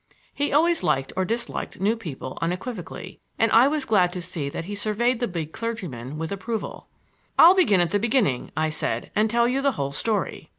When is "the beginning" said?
7.91-8.51